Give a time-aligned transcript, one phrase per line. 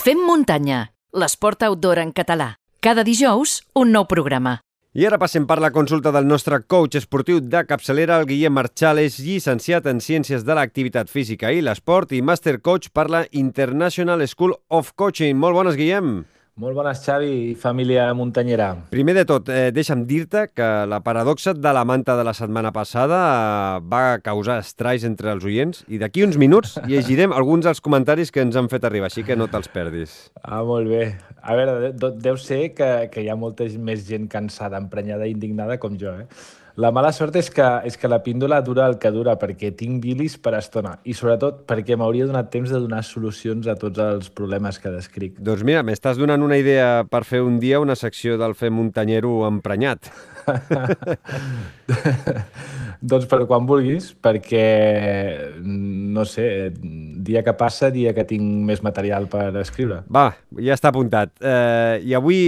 [0.00, 2.54] Fem muntanya, l'esport outdoor en català.
[2.80, 4.54] Cada dijous, un nou programa.
[4.96, 9.02] I ara passem per la consulta del nostre coach esportiu de capçalera, el Guillem Marchal,
[9.04, 14.24] és llicenciat en Ciències de l'Activitat Física i l'Esport i Master Coach per la International
[14.24, 15.36] School of Coaching.
[15.36, 16.22] Molt bones, Guillem.
[16.60, 18.66] Molt bones, Xavi i família muntanyera.
[18.92, 22.68] Primer de tot, eh, deixa'm dir-te que la paradoxa de la manta de la setmana
[22.70, 27.80] passada eh, va causar estralls entre els oients i d'aquí uns minuts llegirem alguns dels
[27.80, 30.28] comentaris que ens han fet arribar, així que no te'ls perdis.
[30.42, 31.16] Ah, molt bé.
[31.40, 35.32] A veure, de, deu ser que, que hi ha molta més gent cansada, emprenyada i
[35.32, 36.28] indignada com jo, eh?
[36.80, 40.00] La mala sort és que, és que la píndola dura el que dura, perquè tinc
[40.00, 44.30] bilis per estona i sobretot perquè m'hauria donat temps de donar solucions a tots els
[44.32, 45.36] problemes que descric.
[45.44, 49.42] Doncs mira, m'estàs donant una idea per fer un dia una secció del Fer Muntanyero
[49.50, 50.08] emprenyat.
[53.12, 54.64] doncs per quan vulguis, perquè,
[55.60, 56.48] no sé,
[57.24, 60.02] dia que passa, dia que tinc més material per escriure.
[60.12, 61.32] Va, ja està apuntat.
[61.40, 62.40] Eh, I avui,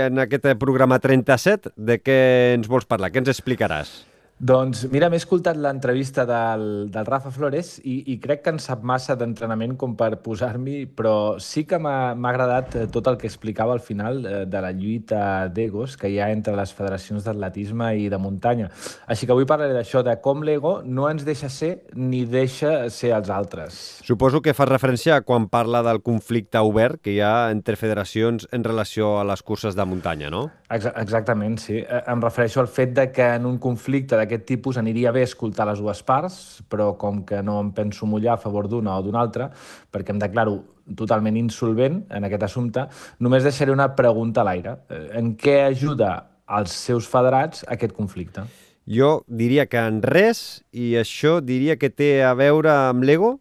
[0.00, 2.20] en aquest programa 37, de què
[2.58, 3.12] ens vols parlar?
[3.12, 4.09] Què ens explicaràs?
[4.40, 8.80] Doncs mira, m'he escoltat l'entrevista del, del Rafa Flores i, i crec que en sap
[8.88, 13.74] massa d'entrenament com per posar-m'hi, però sí que m'ha agradat eh, tot el que explicava
[13.76, 18.08] al final eh, de la lluita d'egos que hi ha entre les federacions d'atletisme i
[18.08, 18.70] de muntanya.
[19.12, 23.12] Així que avui parlaré d'això, de com l'ego no ens deixa ser ni deixa ser
[23.18, 23.76] els altres.
[24.08, 28.64] Suposo que fa referència quan parla del conflicte obert que hi ha entre federacions en
[28.64, 30.46] relació a les curses de muntanya, no?
[30.70, 31.80] Exactament, sí.
[31.80, 35.66] Eh, em refereixo al fet de que en un conflicte d'aquest tipus aniria bé escoltar
[35.66, 36.36] les dues parts,
[36.70, 39.50] però com que no em penso mullar a favor d'una o d'una altra,
[39.90, 40.60] perquè em declaro
[40.96, 42.86] totalment insolvent en aquest assumpte,
[43.18, 44.78] només deixaré una pregunta a l'aire.
[44.88, 46.14] Eh, en què ajuda
[46.46, 48.46] als seus federats aquest conflicte?
[48.86, 53.38] Jo diria que en res, i això diria que té a veure amb l'ego?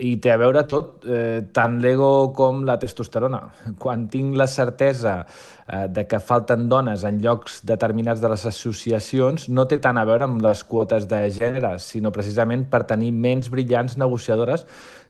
[0.00, 3.42] I té a veure tot, eh, tant l'ego com la testosterona.
[3.78, 9.48] Quan tinc la certesa eh, de que falten dones en llocs determinats de les associacions,
[9.48, 13.50] no té tant a veure amb les quotes de gènere, sinó precisament per tenir menys
[13.52, 14.66] brillants negociadores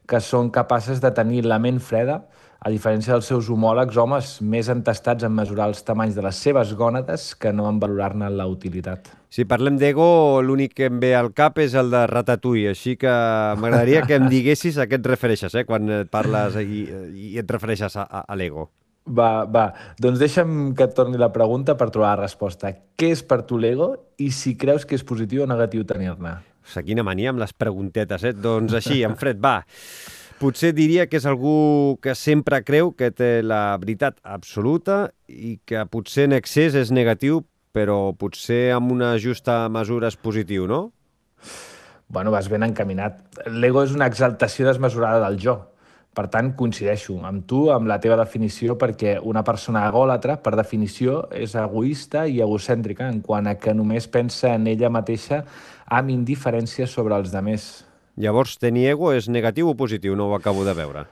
[0.09, 2.25] que són capaces de tenir la ment freda,
[2.63, 6.75] a diferència dels seus homòlegs homes més entestats en mesurar els tamanys de les seves
[6.79, 9.22] gònades que no en valorar-ne la utilitat.
[9.33, 13.13] Si parlem d'ego, l'únic que em ve al cap és el de Ratatouille, així que
[13.57, 16.83] m'agradaria que em diguessis a què et refereixes, eh, quan et parles i,
[17.17, 18.69] i et refereixes a, a, a l'ego.
[19.09, 19.71] Va, va.
[19.99, 22.75] Doncs deixa'm que et torni la pregunta per trobar la resposta.
[23.01, 26.37] Què és per tu l'ego i si creus que és positiu o negatiu tenir-ne?
[26.85, 28.35] Quina mania amb les preguntetes, eh?
[28.37, 29.63] Doncs així, en fred, va.
[30.43, 35.87] Potser diria que és algú que sempre creu que té la veritat absoluta i que
[35.89, 37.41] potser en excés és negatiu,
[37.73, 40.85] però potser amb una justa mesura és positiu, no?
[42.13, 43.23] Bueno, vas ben encaminat.
[43.49, 45.57] L'ego és una exaltació desmesurada del jo.
[46.13, 51.23] Per tant, coincideixo amb tu, amb la teva definició, perquè una persona egòlatra, per definició,
[51.33, 55.41] és egoista i egocèntrica en quant a que només pensa en ella mateixa
[55.89, 57.87] amb indiferència sobre els demés.
[58.21, 60.13] Llavors, tenir ego és negatiu o positiu?
[60.13, 61.07] No ho acabo de veure.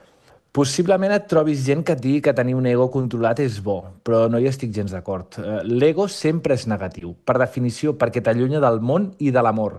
[0.51, 4.25] Possiblement et trobis gent que et digui que tenir un ego controlat és bo, però
[4.27, 5.37] no hi estic gens d'acord.
[5.39, 9.77] Eh, l'ego sempre és negatiu, per definició, perquè t'allunya del món i de l'amor.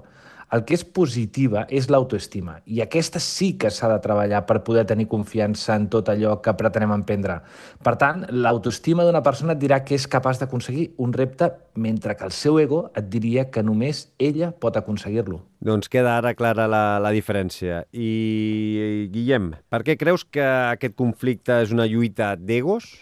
[0.53, 4.83] El que és positiva és l'autoestima, i aquesta sí que s'ha de treballar per poder
[4.91, 7.39] tenir confiança en tot allò que pretenem emprendre.
[7.81, 12.29] Per tant, l'autoestima d'una persona et dirà que és capaç d'aconseguir un repte, mentre que
[12.29, 15.41] el seu ego et diria que només ella pot aconseguir-lo.
[15.65, 17.87] Doncs queda ara clara la, la diferència.
[17.97, 22.93] I, Guillem, per què creus que aquest conflicte és una lluita d'egos?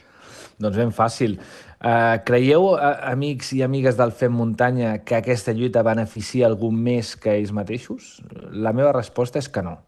[0.61, 1.39] Doncs ben fàcil.
[1.81, 7.15] Uh, creieu, uh, amics i amigues del Fem Muntanya, que aquesta lluita beneficia algú més
[7.17, 8.19] que ells mateixos?
[8.53, 9.79] La meva resposta és que no.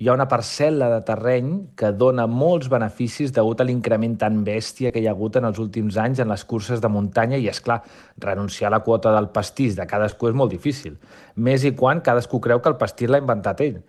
[0.00, 4.88] Hi ha una parcel·la de terreny que dona molts beneficis degut a l'increment tan bèstia
[4.90, 7.60] que hi ha hagut en els últims anys en les curses de muntanya i, és
[7.60, 7.82] clar,
[8.24, 10.96] renunciar a la quota del pastís de cadascú és molt difícil.
[11.36, 13.82] Més i quan cadascú creu que el pastís l'ha inventat ell.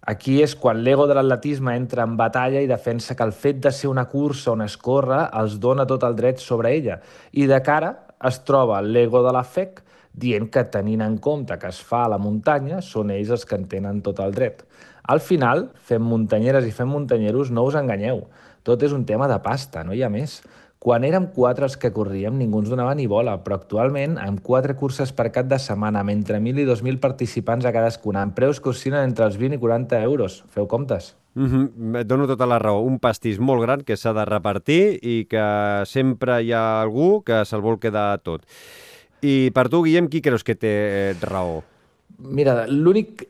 [0.00, 3.72] Aquí és quan l'ego de l'atletisme entra en batalla i defensa que el fet de
[3.74, 7.00] ser una cursa on es corre els dona tot el dret sobre ella.
[7.32, 7.90] I de cara
[8.24, 9.82] es troba l'ego de la FEC
[10.18, 13.58] dient que tenint en compte que es fa a la muntanya són ells els que
[13.58, 14.64] en tenen tot el dret.
[15.08, 18.26] Al final, fem muntanyeres i fem muntanyeros, no us enganyeu.
[18.62, 20.42] Tot és un tema de pasta, no hi ha més.
[20.78, 24.76] Quan érem quatre els que corríem, ningú ens donava ni bola, però actualment, amb quatre
[24.78, 28.60] curses per cap de setmana, amb entre 1.000 i 2.000 participants a cadascuna, amb preus
[28.62, 30.44] que oscil·len entre els 20 i 40 euros.
[30.54, 31.16] Feu comptes.
[31.34, 32.00] Mm -hmm.
[32.00, 32.80] Et dono tota la raó.
[32.82, 37.44] Un pastís molt gran que s'ha de repartir i que sempre hi ha algú que
[37.44, 38.42] se'l vol quedar tot.
[39.20, 41.62] I per tu, Guillem, qui creus que té raó?
[42.18, 43.28] Mira, l'únic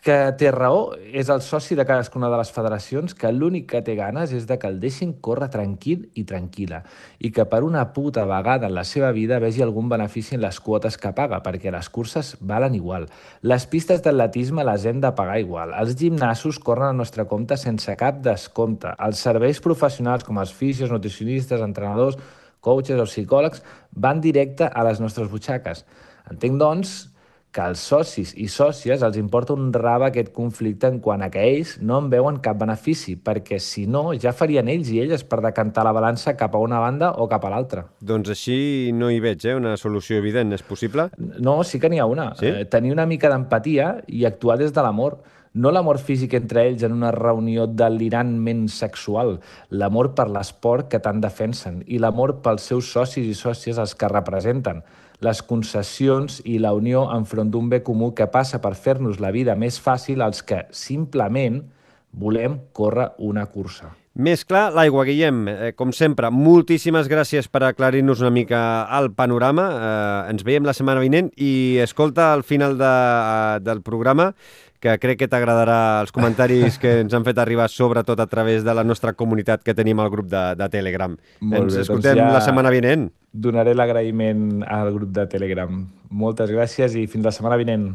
[0.00, 3.94] que té raó és el soci de cadascuna de les federacions que l'únic que té
[3.98, 6.80] ganes és de que el deixin córrer tranquil i tranquil·la
[7.20, 10.60] i que per una puta vegada en la seva vida vegi algun benefici en les
[10.64, 13.10] quotes que paga, perquè les curses valen igual.
[13.42, 15.76] Les pistes d'atletisme les hem de pagar igual.
[15.76, 18.96] Els gimnasos corren al nostre compte sense cap descompte.
[18.96, 22.16] Els serveis professionals com els fisios, nutricionistes, entrenadors,
[22.60, 23.60] coaches o psicòlegs
[23.92, 25.84] van directe a les nostres butxaques.
[26.30, 27.09] Entenc, doncs,
[27.50, 31.42] que als socis i sòcies els importa un raba aquest conflicte en quant a que
[31.42, 35.40] ells no en veuen cap benefici, perquè si no ja farien ells i elles per
[35.42, 37.84] decantar la balança cap a una banda o cap a l'altra.
[38.00, 38.58] Doncs així
[38.94, 39.56] no hi veig, eh?
[39.58, 40.54] Una solució evident.
[40.54, 41.08] És possible?
[41.18, 42.30] No, sí que n'hi ha una.
[42.38, 42.46] Sí?
[42.46, 45.18] Eh, tenir una mica d'empatia i actuar des de l'amor.
[45.52, 51.18] No l'amor físic entre ells en una reunió delirantment sexual, l'amor per l'esport que tant
[51.24, 54.84] defensen i l'amor pels seus socis i sòcies els que representen
[55.26, 59.58] les concessions i la unió enfront d'un bé comú que passa per fer-nos la vida
[59.58, 61.64] més fàcil als que simplement
[62.12, 63.99] volem córrer una cursa.
[64.14, 65.44] Més clar, l'aigua, Guillem.
[65.48, 68.60] Eh, com sempre, moltíssimes gràcies per aclarir-nos una mica
[68.98, 69.68] el panorama.
[69.70, 74.32] Eh, ens veiem la setmana vinent i escolta al final de, eh, del programa
[74.80, 78.72] que crec que t'agradarà els comentaris que ens han fet arribar, sobretot a través de
[78.74, 81.14] la nostra comunitat que tenim al grup de, de Telegram.
[81.40, 83.10] Molt ens bé, escoltem doncs ja- la setmana vinent.
[83.30, 85.84] Donaré l'agraïment al grup de Telegram.
[86.10, 87.92] Moltes gràcies i fins la setmana vinent.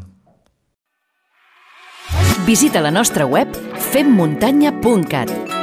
[2.46, 3.50] Visita la nostra web
[3.90, 5.55] femmuntanya.cat